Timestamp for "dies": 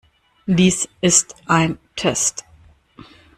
0.47-0.89